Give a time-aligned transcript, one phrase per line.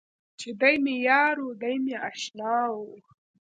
[0.39, 2.77] چې دی مې یار و، دی مې اشنا و.